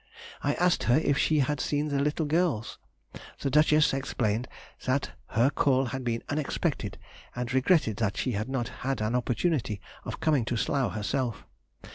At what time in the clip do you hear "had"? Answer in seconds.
1.41-1.59, 5.85-6.03, 8.31-8.49, 8.81-8.99